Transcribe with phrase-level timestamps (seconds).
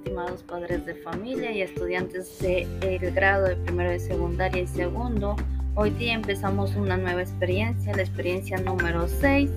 [0.00, 5.36] estimados padres de familia y estudiantes del grado de primero de secundaria y segundo.
[5.74, 9.50] Hoy día empezamos una nueva experiencia, la experiencia número 6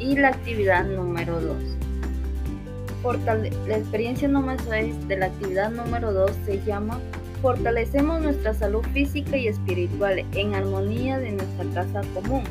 [0.00, 1.56] y la actividad número 2.
[3.68, 6.98] la experiencia número 6 de la actividad número 2 se llama
[7.42, 12.44] Fortalecemos nuestra salud física y espiritual en armonía de nuestra casa común.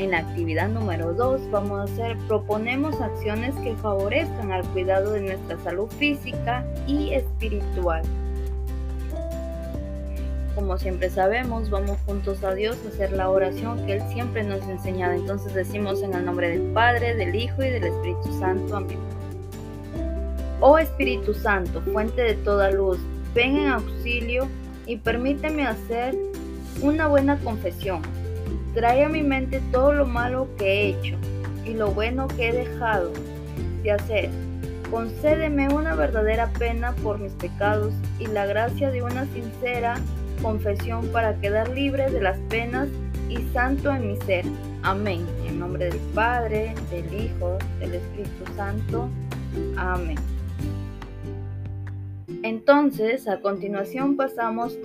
[0.00, 5.20] En la actividad número 2 vamos a hacer, proponemos acciones que favorezcan al cuidado de
[5.20, 8.00] nuestra salud física y espiritual.
[10.54, 14.62] Como siempre sabemos, vamos juntos a Dios a hacer la oración que Él siempre nos
[14.62, 15.12] ha enseñado.
[15.12, 18.76] Entonces decimos en el nombre del Padre, del Hijo y del Espíritu Santo.
[18.78, 18.98] Amén.
[20.60, 22.98] Oh Espíritu Santo, fuente de toda luz,
[23.34, 24.48] ven en auxilio
[24.86, 26.16] y permíteme hacer
[26.80, 28.00] una buena confesión
[28.74, 31.16] Trae a mi mente todo lo malo que he hecho
[31.64, 33.10] y lo bueno que he dejado
[33.82, 34.30] de hacer.
[34.90, 40.00] Concédeme una verdadera pena por mis pecados y la gracia de una sincera
[40.42, 42.88] confesión para quedar libre de las penas
[43.28, 44.44] y santo en mi ser.
[44.82, 45.24] Amén.
[45.46, 49.08] En nombre del Padre, del Hijo, del Espíritu Santo.
[49.76, 50.16] Amén.
[52.42, 54.76] Entonces, a continuación pasamos,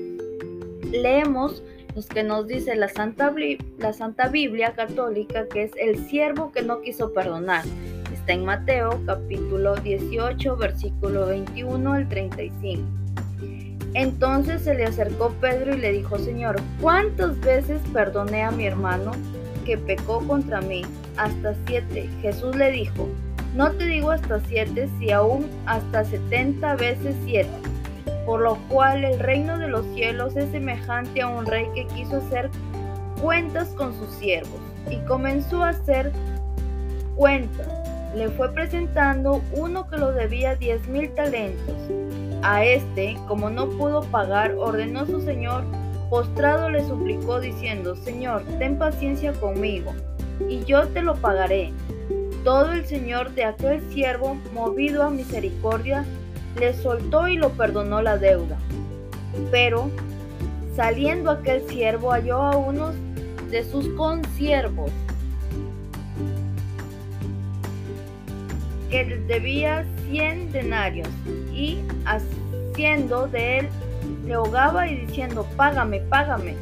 [0.91, 1.63] leemos
[1.95, 3.33] los que nos dice la Santa,
[3.79, 7.63] la Santa Biblia católica, que es el siervo que no quiso perdonar.
[8.13, 12.83] Está en Mateo capítulo 18, versículo 21 al 35.
[13.93, 19.11] Entonces se le acercó Pedro y le dijo, Señor, ¿cuántas veces perdoné a mi hermano
[19.65, 20.81] que pecó contra mí?
[21.15, 22.09] Hasta siete.
[22.21, 23.07] Jesús le dijo,
[23.55, 27.74] no te digo hasta siete, si aún hasta setenta veces siete
[28.25, 32.17] por lo cual el reino de los cielos es semejante a un rey que quiso
[32.17, 32.49] hacer
[33.21, 34.59] cuentas con sus siervos
[34.89, 36.11] y comenzó a hacer
[37.15, 37.67] cuentas.
[38.15, 41.75] Le fue presentando uno que lo debía diez mil talentos.
[42.43, 45.63] A este, como no pudo pagar, ordenó su señor,
[46.09, 49.93] postrado le suplicó diciendo, Señor, ten paciencia conmigo,
[50.47, 51.73] y yo te lo pagaré.
[52.43, 56.05] Todo el señor de aquel siervo, movido a misericordia,
[56.59, 58.57] le soltó y lo perdonó la deuda.
[59.51, 59.89] Pero,
[60.75, 62.95] saliendo aquel siervo, halló a unos
[63.49, 64.91] de sus consiervos
[68.89, 71.09] que debía cien denarios
[71.53, 73.69] y haciendo de él
[74.25, 76.55] le ahogaba y diciendo, págame, págame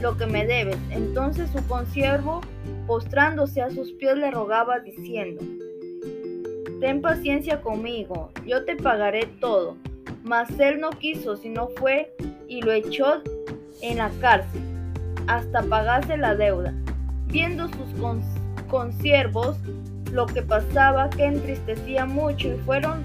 [0.00, 0.76] lo que me debes.
[0.90, 2.40] Entonces su consiervo,
[2.86, 5.42] postrándose a sus pies, le rogaba diciendo,
[6.82, 9.76] Ten paciencia conmigo, yo te pagaré todo.
[10.24, 12.12] Mas él no quiso, sino fue
[12.48, 13.22] y lo echó
[13.82, 14.62] en la cárcel,
[15.28, 16.74] hasta pagase la deuda.
[17.28, 17.94] Viendo sus
[18.68, 19.58] consiervos
[20.10, 23.04] lo que pasaba, que entristecía mucho, y fueron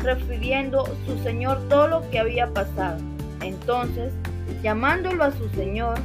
[0.00, 2.98] refiriendo su señor todo lo que había pasado.
[3.42, 4.12] Entonces,
[4.60, 5.98] llamándolo a su señor,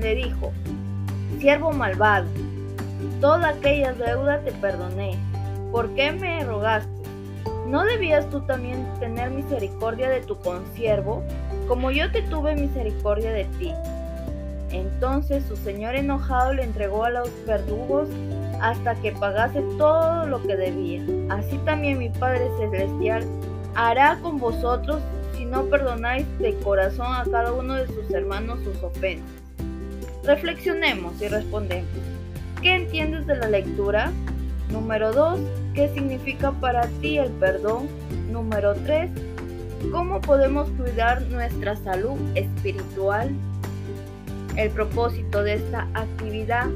[0.00, 0.54] le dijo,
[1.38, 2.30] siervo malvado,
[3.20, 5.18] toda aquella deuda te perdoné
[5.72, 6.90] ¿Por qué me rogaste?
[7.68, 11.22] ¿No debías tú también tener misericordia de tu consiervo,
[11.66, 13.72] como yo te tuve misericordia de ti?
[14.70, 18.08] Entonces su señor enojado le entregó a los verdugos
[18.60, 21.02] hasta que pagase todo lo que debía.
[21.28, 23.24] Así también mi Padre Celestial
[23.74, 25.00] hará con vosotros
[25.36, 29.26] si no perdonáis de corazón a cada uno de sus hermanos sus ofensas.
[30.24, 31.90] Reflexionemos y respondemos.
[32.62, 34.12] ¿Qué entiendes de la lectura?
[34.70, 35.40] Número 2.
[35.74, 37.88] ¿Qué significa para ti el perdón?
[38.30, 39.10] Número 3.
[39.92, 43.30] ¿Cómo podemos cuidar nuestra salud espiritual?
[44.56, 46.66] El propósito de esta actividad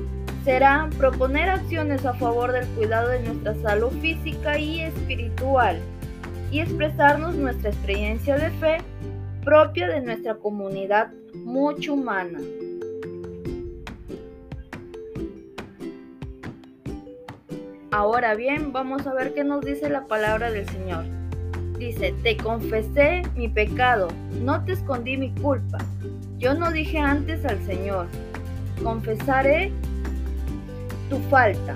[0.44, 5.78] será proponer acciones a favor del cuidado de nuestra salud física y espiritual
[6.50, 8.78] y expresarnos nuestra experiencia de fe
[9.44, 12.38] propia de nuestra comunidad mucho humana.
[18.00, 21.04] Ahora bien, vamos a ver qué nos dice la palabra del Señor.
[21.78, 24.08] Dice, te confesé mi pecado,
[24.40, 25.76] no te escondí mi culpa.
[26.38, 28.06] Yo no dije antes al Señor,
[28.82, 29.70] confesaré
[31.10, 31.74] tu falta,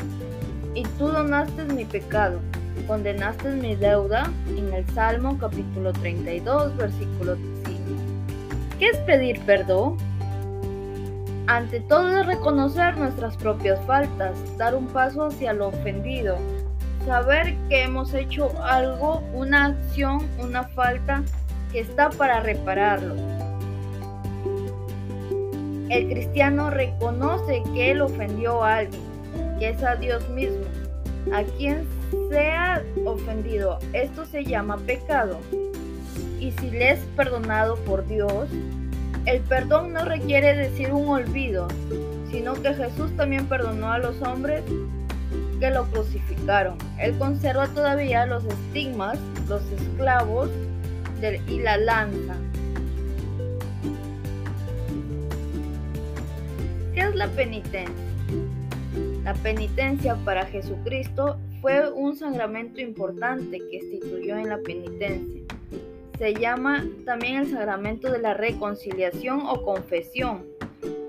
[0.74, 2.40] y tú donaste mi pecado,
[2.86, 7.36] condenaste mi deuda en el Salmo capítulo 32, versículo
[7.66, 7.78] 5.
[8.78, 9.98] ¿Qué es pedir perdón?
[11.46, 16.38] Ante todo es reconocer nuestras propias faltas, dar un paso hacia lo ofendido,
[17.04, 21.22] saber que hemos hecho algo, una acción, una falta
[21.70, 23.14] que está para repararlo.
[25.90, 29.02] El cristiano reconoce que él ofendió a alguien,
[29.58, 30.64] que es a Dios mismo,
[31.30, 31.86] a quien
[32.30, 33.78] sea ofendido.
[33.92, 35.38] Esto se llama pecado.
[36.40, 38.48] y si le es perdonado por Dios,
[39.26, 41.68] el perdón no requiere decir un olvido,
[42.30, 44.62] sino que Jesús también perdonó a los hombres
[45.60, 46.76] que lo crucificaron.
[46.98, 49.18] Él conserva todavía los estigmas,
[49.48, 50.50] los esclavos
[51.48, 52.36] y la lanza.
[56.92, 57.94] ¿Qué es la penitencia?
[59.24, 65.33] La penitencia para Jesucristo fue un sacramento importante que instituyó en la penitencia.
[66.24, 70.46] Se llama también el sacramento de la reconciliación o confesión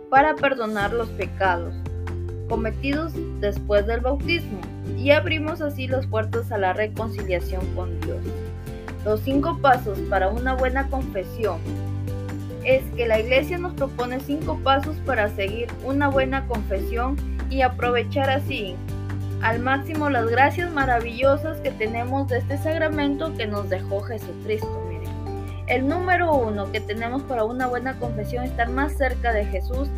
[0.09, 1.73] para perdonar los pecados
[2.49, 4.59] cometidos después del bautismo
[4.97, 8.17] y abrimos así las puertas a la reconciliación con Dios.
[9.05, 11.61] Los cinco pasos para una buena confesión
[12.65, 17.15] es que la iglesia nos propone cinco pasos para seguir una buena confesión
[17.49, 18.75] y aprovechar así
[19.41, 24.84] al máximo las gracias maravillosas que tenemos de este sacramento que nos dejó Jesucristo.
[25.67, 29.89] El número uno que tenemos para una buena confesión, estar más cerca de Jesús,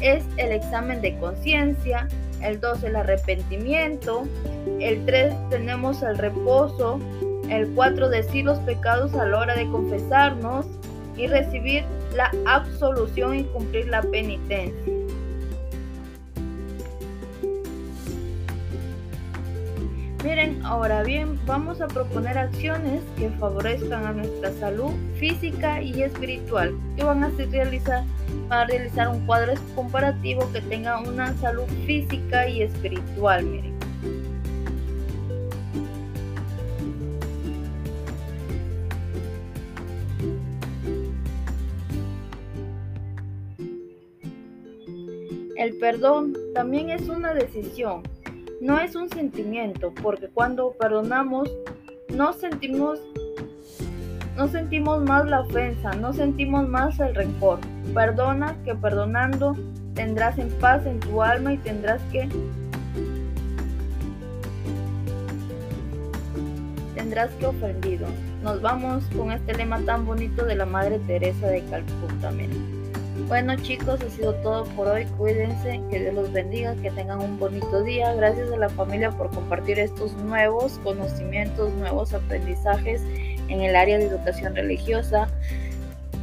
[0.00, 2.06] es el examen de conciencia.
[2.42, 4.24] El 2 el arrepentimiento.
[4.78, 7.00] El 3 tenemos el reposo.
[7.48, 10.66] El 4 decir los pecados a la hora de confesarnos
[11.16, 11.84] y recibir
[12.14, 14.85] la absolución y cumplir la penitencia.
[20.26, 24.90] Miren, ahora bien, vamos a proponer acciones que favorezcan a nuestra salud
[25.20, 28.02] física y espiritual, que van a realizar,
[28.50, 33.76] a realizar un cuadro comparativo que tenga una salud física y espiritual, miren.
[45.56, 48.02] El perdón también es una decisión
[48.60, 51.50] no es un sentimiento, porque cuando perdonamos
[52.08, 53.00] no sentimos
[54.36, 57.58] no sentimos más la ofensa, no sentimos más el rencor.
[57.94, 59.56] Perdona que perdonando
[59.94, 62.28] tendrás en paz en tu alma y tendrás que
[66.94, 68.06] tendrás que ofendido.
[68.42, 72.30] Nos vamos con este lema tan bonito de la Madre Teresa de Calcuta.
[73.28, 75.04] Bueno chicos, ha sido todo por hoy.
[75.18, 78.14] Cuídense, que Dios los bendiga, que tengan un bonito día.
[78.14, 83.02] Gracias a la familia por compartir estos nuevos conocimientos, nuevos aprendizajes
[83.48, 85.26] en el área de educación religiosa.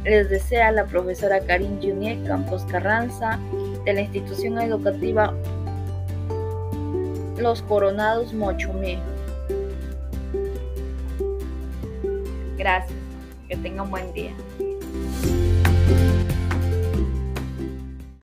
[0.04, 3.38] Les desea la profesora Karin Junier Campos Carranza
[3.84, 5.34] de la institución educativa
[7.36, 8.98] Los Coronados Mochumí.
[12.56, 12.98] Gracias,
[13.46, 14.32] que tengan buen día.